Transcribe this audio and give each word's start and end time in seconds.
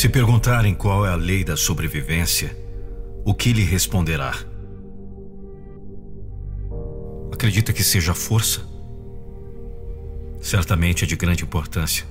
Se 0.00 0.08
perguntarem 0.08 0.74
qual 0.74 1.04
é 1.04 1.10
a 1.10 1.14
lei 1.14 1.44
da 1.44 1.58
sobrevivência, 1.58 2.56
o 3.22 3.34
que 3.34 3.52
lhe 3.52 3.62
responderá? 3.62 4.32
Acredita 7.30 7.70
que 7.70 7.84
seja 7.84 8.14
força? 8.14 8.62
Certamente 10.40 11.04
é 11.04 11.06
de 11.06 11.16
grande 11.16 11.44
importância. 11.44 12.06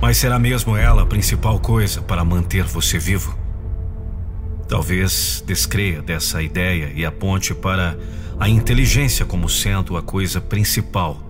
Mas 0.00 0.18
será 0.18 0.38
mesmo 0.38 0.76
ela 0.76 1.02
a 1.02 1.06
principal 1.06 1.58
coisa 1.58 2.00
para 2.00 2.24
manter 2.24 2.62
você 2.62 2.96
vivo? 2.96 3.36
Talvez 4.68 5.42
descreia 5.44 6.00
dessa 6.00 6.40
ideia 6.40 6.92
e 6.94 7.04
aponte 7.04 7.56
para 7.56 7.98
a 8.38 8.48
inteligência 8.48 9.26
como 9.26 9.48
sendo 9.48 9.96
a 9.96 10.02
coisa 10.02 10.40
principal 10.40 11.20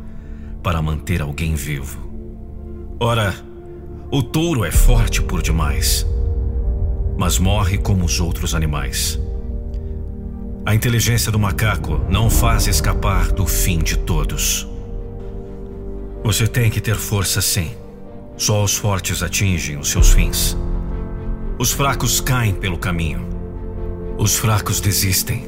para 0.62 0.82
manter 0.82 1.22
alguém 1.22 1.54
vivo. 1.54 2.04
Ora, 3.00 3.34
o 4.16 4.22
touro 4.22 4.64
é 4.64 4.72
forte 4.72 5.20
por 5.20 5.42
demais, 5.42 6.06
mas 7.18 7.38
morre 7.38 7.76
como 7.76 8.02
os 8.02 8.18
outros 8.18 8.54
animais. 8.54 9.20
A 10.64 10.74
inteligência 10.74 11.30
do 11.30 11.38
macaco 11.38 12.00
não 12.08 12.30
faz 12.30 12.66
escapar 12.66 13.30
do 13.30 13.46
fim 13.46 13.78
de 13.78 13.98
todos. 13.98 14.66
Você 16.24 16.46
tem 16.46 16.70
que 16.70 16.80
ter 16.80 16.96
força 16.96 17.42
sim. 17.42 17.72
Só 18.38 18.64
os 18.64 18.74
fortes 18.74 19.22
atingem 19.22 19.76
os 19.76 19.90
seus 19.90 20.08
fins. 20.08 20.56
Os 21.58 21.72
fracos 21.72 22.18
caem 22.18 22.54
pelo 22.54 22.78
caminho. 22.78 23.20
Os 24.16 24.34
fracos 24.34 24.80
desistem. 24.80 25.46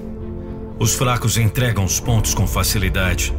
Os 0.78 0.94
fracos 0.94 1.38
entregam 1.38 1.86
os 1.86 1.98
pontos 1.98 2.34
com 2.34 2.46
facilidade. 2.46 3.34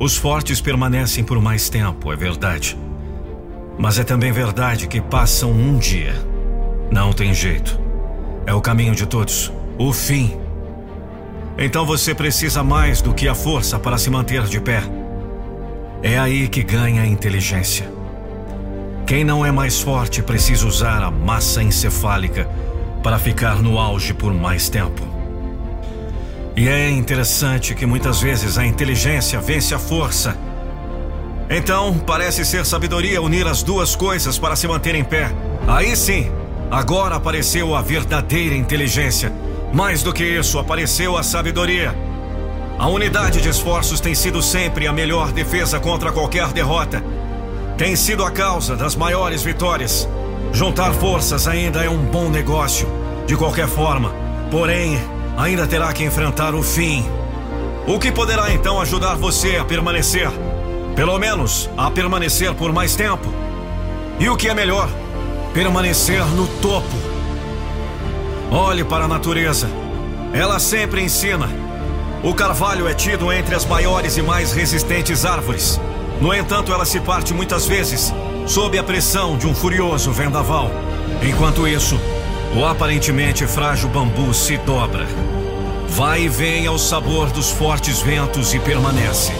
Os 0.00 0.16
fortes 0.16 0.58
permanecem 0.58 1.22
por 1.22 1.38
mais 1.38 1.68
tempo, 1.68 2.10
é 2.10 2.16
verdade. 2.16 2.85
Mas 3.78 3.98
é 3.98 4.04
também 4.04 4.32
verdade 4.32 4.86
que 4.86 5.00
passam 5.00 5.50
um 5.50 5.76
dia. 5.76 6.14
Não 6.90 7.12
tem 7.12 7.34
jeito. 7.34 7.78
É 8.46 8.54
o 8.54 8.60
caminho 8.60 8.94
de 8.94 9.06
todos. 9.06 9.52
O 9.78 9.92
fim. 9.92 10.36
Então 11.58 11.84
você 11.84 12.14
precisa 12.14 12.62
mais 12.62 13.00
do 13.02 13.12
que 13.12 13.28
a 13.28 13.34
força 13.34 13.78
para 13.78 13.98
se 13.98 14.08
manter 14.08 14.44
de 14.44 14.60
pé. 14.60 14.82
É 16.02 16.18
aí 16.18 16.48
que 16.48 16.62
ganha 16.62 17.02
a 17.02 17.06
inteligência. 17.06 17.90
Quem 19.06 19.24
não 19.24 19.44
é 19.44 19.52
mais 19.52 19.80
forte 19.80 20.22
precisa 20.22 20.66
usar 20.66 21.02
a 21.02 21.10
massa 21.10 21.62
encefálica 21.62 22.48
para 23.02 23.18
ficar 23.18 23.62
no 23.62 23.78
auge 23.78 24.12
por 24.12 24.34
mais 24.34 24.68
tempo. 24.68 25.06
E 26.56 26.68
é 26.68 26.90
interessante 26.90 27.74
que 27.74 27.84
muitas 27.84 28.20
vezes 28.20 28.56
a 28.56 28.64
inteligência 28.64 29.38
vence 29.40 29.74
a 29.74 29.78
força 29.78 30.36
então, 31.48 31.96
parece 31.98 32.44
ser 32.44 32.66
sabedoria 32.66 33.22
unir 33.22 33.46
as 33.46 33.62
duas 33.62 33.94
coisas 33.94 34.36
para 34.38 34.56
se 34.56 34.66
manter 34.66 34.94
em 34.96 35.04
pé. 35.04 35.30
Aí 35.66 35.96
sim, 35.96 36.30
agora 36.70 37.16
apareceu 37.16 37.74
a 37.74 37.82
verdadeira 37.82 38.54
inteligência. 38.54 39.32
Mais 39.72 40.02
do 40.02 40.12
que 40.12 40.24
isso, 40.24 40.58
apareceu 40.58 41.16
a 41.16 41.22
sabedoria. 41.22 41.94
A 42.78 42.88
unidade 42.88 43.40
de 43.40 43.48
esforços 43.48 44.00
tem 44.00 44.14
sido 44.14 44.42
sempre 44.42 44.86
a 44.86 44.92
melhor 44.92 45.30
defesa 45.30 45.78
contra 45.78 46.10
qualquer 46.10 46.48
derrota. 46.48 47.02
Tem 47.78 47.94
sido 47.94 48.24
a 48.24 48.30
causa 48.30 48.74
das 48.74 48.96
maiores 48.96 49.42
vitórias. 49.42 50.08
Juntar 50.52 50.92
forças 50.94 51.46
ainda 51.46 51.84
é 51.84 51.88
um 51.88 52.04
bom 52.04 52.28
negócio, 52.28 52.88
de 53.26 53.36
qualquer 53.36 53.68
forma. 53.68 54.12
Porém, 54.50 54.98
ainda 55.36 55.66
terá 55.66 55.92
que 55.92 56.04
enfrentar 56.04 56.54
o 56.54 56.62
fim. 56.62 57.04
O 57.86 57.98
que 57.98 58.10
poderá 58.10 58.52
então 58.52 58.80
ajudar 58.80 59.14
você 59.14 59.56
a 59.56 59.64
permanecer? 59.64 60.28
Pelo 60.96 61.18
menos 61.18 61.68
a 61.76 61.90
permanecer 61.90 62.54
por 62.54 62.72
mais 62.72 62.96
tempo. 62.96 63.30
E 64.18 64.30
o 64.30 64.36
que 64.36 64.48
é 64.48 64.54
melhor? 64.54 64.88
Permanecer 65.52 66.24
no 66.28 66.46
topo. 66.46 66.96
Olhe 68.50 68.82
para 68.82 69.04
a 69.04 69.08
natureza. 69.08 69.68
Ela 70.32 70.58
sempre 70.58 71.02
ensina. 71.02 71.50
O 72.22 72.32
carvalho 72.32 72.88
é 72.88 72.94
tido 72.94 73.30
entre 73.30 73.54
as 73.54 73.66
maiores 73.66 74.16
e 74.16 74.22
mais 74.22 74.52
resistentes 74.52 75.26
árvores. 75.26 75.78
No 76.18 76.32
entanto, 76.32 76.72
ela 76.72 76.86
se 76.86 76.98
parte 76.98 77.34
muitas 77.34 77.66
vezes 77.66 78.10
sob 78.46 78.78
a 78.78 78.82
pressão 78.82 79.36
de 79.36 79.46
um 79.46 79.54
furioso 79.54 80.10
vendaval. 80.12 80.70
Enquanto 81.22 81.68
isso, 81.68 82.00
o 82.56 82.64
aparentemente 82.64 83.46
frágil 83.46 83.90
bambu 83.90 84.32
se 84.32 84.56
dobra. 84.56 85.06
Vai 85.90 86.22
e 86.22 86.28
vem 86.28 86.66
ao 86.66 86.78
sabor 86.78 87.30
dos 87.30 87.50
fortes 87.50 88.00
ventos 88.00 88.54
e 88.54 88.58
permanece. 88.58 89.34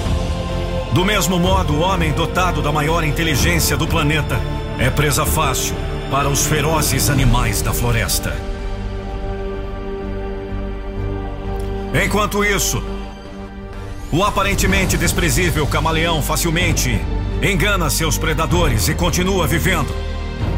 Do 0.92 1.04
mesmo 1.04 1.38
modo, 1.38 1.74
o 1.74 1.80
homem 1.80 2.12
dotado 2.12 2.62
da 2.62 2.72
maior 2.72 3.04
inteligência 3.04 3.76
do 3.76 3.86
planeta 3.86 4.40
é 4.78 4.88
presa 4.88 5.26
fácil 5.26 5.74
para 6.10 6.28
os 6.28 6.46
ferozes 6.46 7.10
animais 7.10 7.60
da 7.60 7.72
floresta. 7.72 8.34
Enquanto 12.04 12.44
isso, 12.44 12.82
o 14.12 14.22
aparentemente 14.22 14.96
desprezível 14.96 15.66
camaleão 15.66 16.22
facilmente 16.22 17.00
engana 17.42 17.90
seus 17.90 18.16
predadores 18.16 18.88
e 18.88 18.94
continua 18.94 19.46
vivendo. 19.46 19.94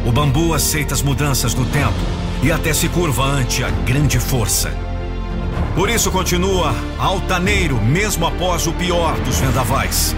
O 0.06 0.12
bambu 0.12 0.54
aceita 0.54 0.94
as 0.94 1.02
mudanças 1.02 1.54
do 1.54 1.64
tempo 1.66 1.98
e 2.42 2.52
até 2.52 2.72
se 2.72 2.88
curva 2.88 3.24
ante 3.24 3.64
a 3.64 3.70
grande 3.70 4.18
força. 4.18 4.87
Por 5.78 5.88
isso 5.88 6.10
continua 6.10 6.74
altaneiro 6.98 7.80
mesmo 7.80 8.26
após 8.26 8.66
o 8.66 8.72
pior 8.72 9.14
dos 9.20 9.38
vendavais. 9.38 10.12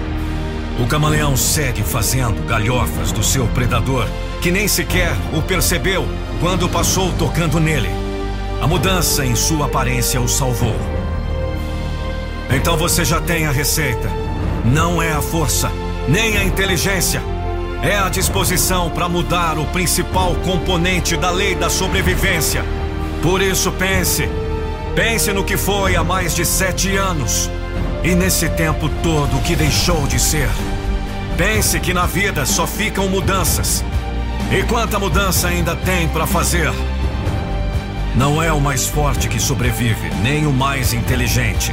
O 0.82 0.86
camaleão 0.86 1.36
segue 1.36 1.82
fazendo 1.82 2.46
galhofas 2.46 3.12
do 3.12 3.22
seu 3.22 3.46
predador, 3.48 4.06
que 4.40 4.50
nem 4.50 4.66
sequer 4.66 5.14
o 5.34 5.42
percebeu 5.42 6.08
quando 6.40 6.66
passou 6.66 7.12
tocando 7.12 7.60
nele. 7.60 7.90
A 8.62 8.66
mudança 8.66 9.22
em 9.22 9.36
sua 9.36 9.66
aparência 9.66 10.18
o 10.18 10.26
salvou. 10.26 10.74
Então 12.48 12.78
você 12.78 13.04
já 13.04 13.20
tem 13.20 13.44
a 13.44 13.52
receita. 13.52 14.08
Não 14.64 15.02
é 15.02 15.12
a 15.12 15.20
força, 15.20 15.70
nem 16.08 16.38
a 16.38 16.42
inteligência. 16.42 17.22
É 17.82 17.98
a 17.98 18.08
disposição 18.08 18.88
para 18.88 19.10
mudar 19.10 19.58
o 19.58 19.66
principal 19.66 20.34
componente 20.36 21.18
da 21.18 21.30
lei 21.30 21.54
da 21.54 21.68
sobrevivência. 21.68 22.64
Por 23.20 23.42
isso 23.42 23.70
pense. 23.72 24.39
Pense 24.94 25.32
no 25.32 25.44
que 25.44 25.56
foi 25.56 25.94
há 25.94 26.02
mais 26.02 26.34
de 26.34 26.44
sete 26.44 26.96
anos. 26.96 27.50
E 28.02 28.14
nesse 28.14 28.48
tempo 28.50 28.88
todo, 29.02 29.36
o 29.36 29.42
que 29.42 29.54
deixou 29.54 30.06
de 30.06 30.18
ser? 30.18 30.48
Pense 31.36 31.78
que 31.78 31.94
na 31.94 32.06
vida 32.06 32.44
só 32.44 32.66
ficam 32.66 33.08
mudanças. 33.08 33.84
E 34.50 34.62
quanta 34.64 34.98
mudança 34.98 35.48
ainda 35.48 35.76
tem 35.76 36.08
para 36.08 36.26
fazer? 36.26 36.72
Não 38.16 38.42
é 38.42 38.52
o 38.52 38.60
mais 38.60 38.86
forte 38.86 39.28
que 39.28 39.40
sobrevive, 39.40 40.10
nem 40.22 40.46
o 40.46 40.52
mais 40.52 40.92
inteligente. 40.92 41.72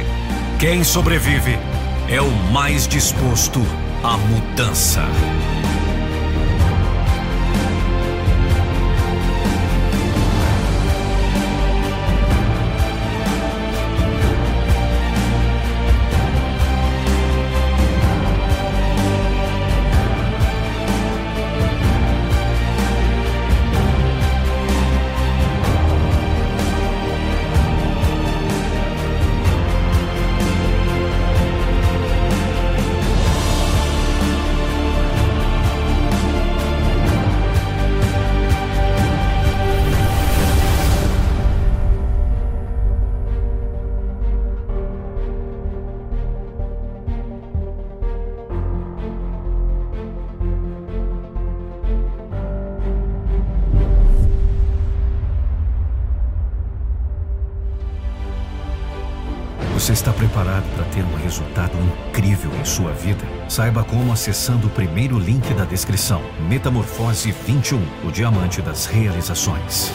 Quem 0.58 0.84
sobrevive 0.84 1.58
é 2.08 2.20
o 2.20 2.30
mais 2.52 2.86
disposto 2.86 3.60
à 4.04 4.16
mudança. 4.16 5.02
Você 59.88 59.94
está 59.94 60.12
preparado 60.12 60.64
para 60.74 60.84
ter 60.84 61.02
um 61.02 61.14
resultado 61.14 61.72
incrível 61.78 62.52
em 62.60 62.64
sua 62.66 62.92
vida? 62.92 63.24
Saiba 63.48 63.82
como 63.82 64.12
acessando 64.12 64.66
o 64.66 64.70
primeiro 64.70 65.18
link 65.18 65.54
da 65.54 65.64
descrição. 65.64 66.20
Metamorfose 66.46 67.32
21, 67.32 67.82
o 68.06 68.12
diamante 68.12 68.60
das 68.60 68.84
realizações. 68.84 69.90